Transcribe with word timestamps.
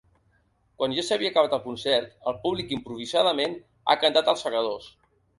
Quan 0.77 0.93
ja 0.99 1.01
s’havia 1.09 1.29
acabat 1.33 1.51
el 1.57 1.59
concert, 1.65 2.15
el 2.31 2.39
públic, 2.45 2.73
improvisadament, 2.77 3.53
ha 3.93 3.97
cantat 4.05 4.33
Els 4.33 4.47
segadors. 4.47 4.89